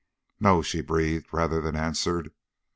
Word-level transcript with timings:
"No," 0.39 0.63
she 0.63 0.81
breathed 0.81 1.31
rather 1.31 1.61
than 1.61 1.75
answered. 1.75 2.33